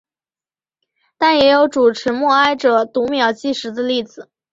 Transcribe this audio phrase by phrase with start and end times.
[1.19, 4.31] 但也有主持默哀者读秒计时的例子。